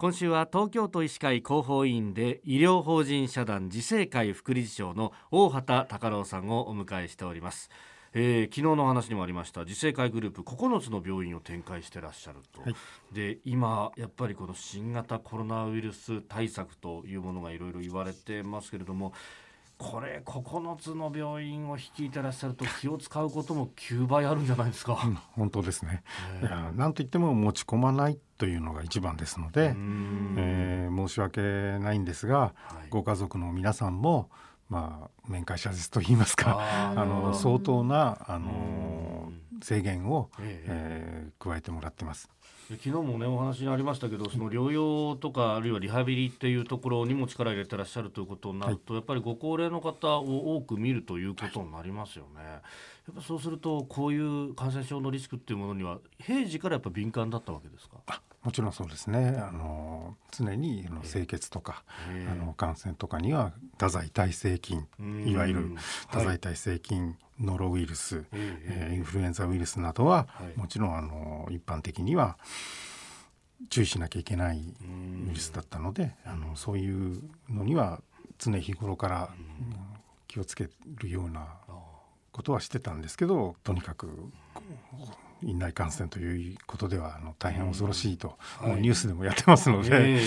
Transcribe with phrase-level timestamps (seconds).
[0.00, 7.68] 今週は東京都医師会広報委員で医療法人社団自生会副理事長の大畑隆郎さんをお迎えしております。
[8.14, 12.74] えー、昨日の話にもありました自生会グループ9つの病院を展開してらっしゃると、はい、
[13.12, 19.12] で今やっぱりこの新型コロナウイルス対策というものがいろいろ言われてますけれども
[19.80, 25.00] これ9つの病院を率いてらっしゃると気を使うことも9倍あるんじゃないですか。
[25.02, 26.02] うん、本当ですね。
[26.42, 29.74] いやなんといっても持ち込まないというのが一番ですので、
[30.36, 31.40] えー、申し訳
[31.78, 32.52] ないんですが、は
[32.86, 34.28] い、ご家族の皆さんも
[34.68, 36.60] まあ面会謝絶と言いますか、
[36.94, 38.50] あの相当なあの
[39.60, 42.28] 制限を、ええー、加えてもらってます。
[42.70, 52.42] 昨日もねお話にありましたけどその療養とかあるいはリハビリっていうところにも力入れてらっしゃるということになると、はい、やっぱりご高齢の方を多く見るということになりますよね。
[52.44, 52.60] や
[53.12, 58.22] っぱそうするとこういう感染症のリスクっていうものには平時からやっぱ敏感だったわけですか？
[58.42, 59.36] もちろんそうですね。
[59.38, 61.84] あの常にあの清潔とか、
[62.30, 64.86] あの感染とかには多剤耐性菌、
[65.26, 65.76] いわゆる
[66.10, 72.38] 多剤耐性菌、はい、ノロウイルス、えー、インフルエンザウイルスなどは、はい、もちろんあの一般的には
[73.68, 78.00] 注意しなきゃいけないウイルスだったので、あのそういうのには
[78.38, 79.28] 常日頃から
[80.28, 81.46] 気をつけるような
[82.32, 84.08] ことはしてたんですけど、とにかく。
[85.42, 90.20] 院内感染ということではあの大変恐ろしいと、もうニュースでもやってますので、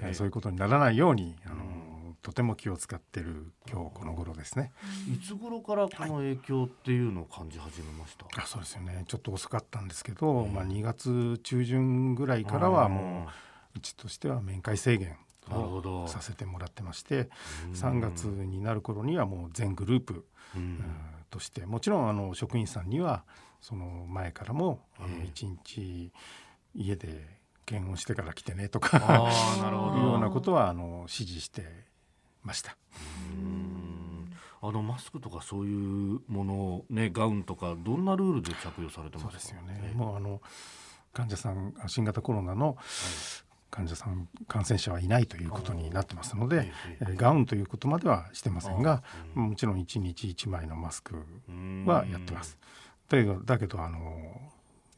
[0.00, 4.70] はい、そういうことにならないようにあの、とても気を使ってる今日この頃ですね。
[5.12, 8.26] いつ頃からこの影響っていうのを感じ始めました？
[8.26, 9.04] はい、あそうですよね。
[9.08, 13.26] ちょっと遅かったんですけど、まあ2月中旬ぐらいからはも
[13.74, 15.16] ううちとしては面会制限
[15.50, 17.28] をさせてもらってまして、
[17.74, 20.24] 3月になる頃にはもう全グループ、
[21.30, 23.24] としてもちろんあの職員さんには
[23.60, 24.80] その前からも
[25.24, 26.12] 一日
[26.74, 28.98] 家で検温してから来てねとか
[29.62, 29.96] なるほど。
[29.96, 31.64] いうようなことはあの指示して
[32.42, 32.76] ました。
[34.62, 39.92] あのマスクとかそういうものねガウンとかどんなルールで着用されてますですよね。
[39.94, 40.42] もうあの
[41.12, 42.76] 患者さん新型コロナの
[43.70, 46.72] 患者さん感染者はいないということになってますので、
[47.16, 49.02] ガウンということまではしてませんが、
[49.34, 51.14] もちろん1日1枚のマスク
[51.86, 52.58] はやってます。
[53.08, 53.98] だけどだけどあの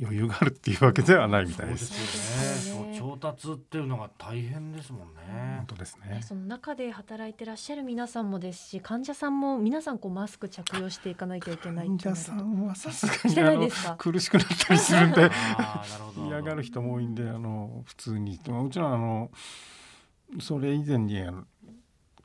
[0.00, 1.90] 余裕があるっていうわけではないみたいです。
[1.90, 2.98] ですよね。
[2.98, 5.56] 調達っていうのが大変ですもんね。
[5.58, 6.20] 本当ですね。
[6.22, 11.86] その中で働いてらっしゃる皆さんもですし、患者さんも皆さんこうマスク着用していかなきゃいけない。
[11.86, 15.30] 患者さんはさすがにあの苦しくなったりするんで
[16.26, 19.30] 嫌がる人も多いんで、あの普通にもちろんあの
[20.40, 21.44] それ以前にあの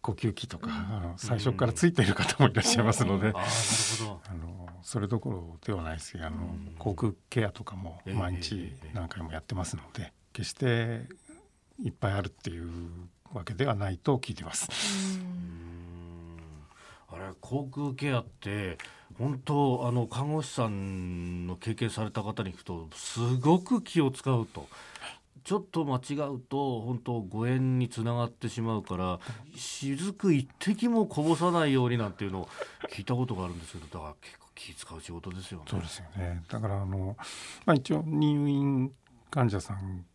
[0.02, 4.13] 呼吸器とか、最初からついている方もいらっしゃいますので、あの
[4.84, 6.38] それどころではないですけどあの、
[6.78, 11.08] 口腔ケアとかも毎日何回もやってますので、決して
[11.82, 12.70] いっぱいあるっていう
[13.34, 14.70] わけではないと聞いてます。
[17.08, 18.78] あれ口腔ケアって
[19.18, 24.68] 本当あの看護師さんの経験された方に聞くとすごく気を使うと
[25.44, 29.20] ちょっと間違うと本当誤嚥につながってしまうから
[29.56, 32.50] 雫一滴もこぼさないようになんていうのを
[32.92, 35.66] 聞いたことがあるんですけどだから結構気使う仕事ですよね。
[35.68, 36.44] そうですよね。
[36.50, 37.18] だからあの、
[37.66, 38.92] まあ、一応入院
[39.30, 40.06] 患者さん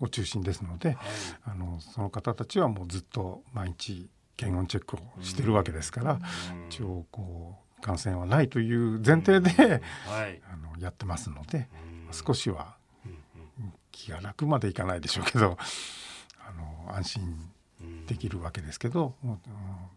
[0.00, 0.98] を中心ですので、はい、
[1.44, 6.20] あのその方たちはもうずっと毎日検温チェックをしてるわけですから、
[6.68, 9.50] 一応こう感染はないという前提で、
[10.06, 11.68] はい、あのやってますので、
[12.12, 12.76] 少しは
[13.96, 15.56] 気が楽までいかないでしょうけど
[16.38, 17.50] あの安心
[18.06, 19.40] できるわけですけど、うん、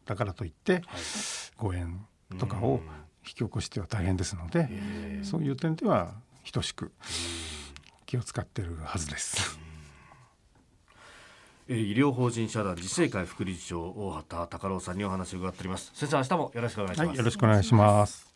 [0.05, 0.83] だからといって、はい、
[1.57, 1.97] 誤嚥
[2.39, 2.81] とかを
[3.23, 4.69] 引き起こしては大変ですので、
[5.23, 6.13] そういう点では
[6.51, 6.91] 等しく
[8.05, 9.59] 気を使ってるはずです。
[11.67, 15.91] 医療法人社団自生会副理事長大畑隆郎さんにお話を伺っております。
[15.93, 18.28] 先生明日もよろしくお願いします、はい、よろしくお願いします